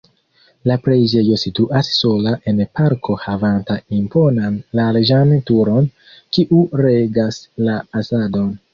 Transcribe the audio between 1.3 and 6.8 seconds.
situas sola en parko havanta imponan larĝan turon, kiu